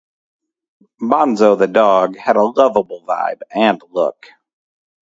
[0.99, 4.29] Bonzo the Dog had a lovable vibe and look.